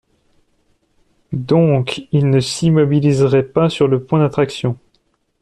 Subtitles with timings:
[1.31, 4.75] Donc, il ne s’immobiliserait pas sur le point d’attraction.